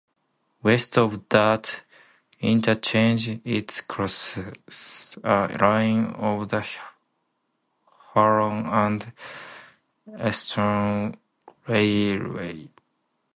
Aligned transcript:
West 0.63 0.97
of 0.97 1.29
that 1.29 1.83
interchange, 2.39 3.39
it 3.45 3.83
crosses 3.87 5.15
a 5.23 5.55
line 5.61 6.05
of 6.15 6.49
the 6.49 6.65
Huron 8.13 8.65
and 8.65 9.13
Eastern 10.19 11.15
Railway. 11.67 12.67